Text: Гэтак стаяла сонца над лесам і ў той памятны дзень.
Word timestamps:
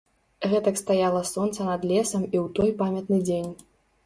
Гэтак 0.53 0.79
стаяла 0.83 1.21
сонца 1.33 1.67
над 1.69 1.85
лесам 1.91 2.25
і 2.33 2.37
ў 2.41 2.47
той 2.61 2.75
памятны 2.81 3.23
дзень. 3.31 3.51